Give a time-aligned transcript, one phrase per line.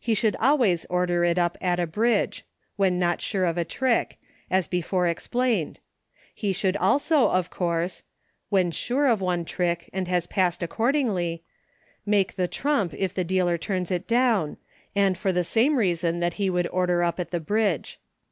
[0.00, 2.44] He should always order it up at a Bridge,—
[2.76, 4.18] when not sure of a trick,—
[4.50, 5.78] as before explained;
[6.34, 8.02] he should also, of course,
[8.48, 11.44] (when sure of one trick and has passed accordingly,)
[12.04, 14.56] make the trump, if the dealer turns it down,
[14.96, 18.00] and for the same reason that he would order up at the Bridge.